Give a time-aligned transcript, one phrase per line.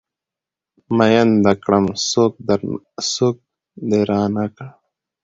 [0.97, 1.85] ميين د کړم
[3.13, 3.35] سوک
[3.89, 4.67] د رانه کړ